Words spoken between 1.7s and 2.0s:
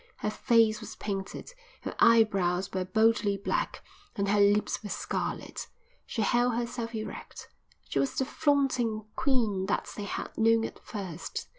her